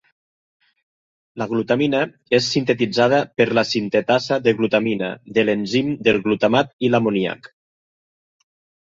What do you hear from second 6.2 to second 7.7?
glutamat i l'amoníac.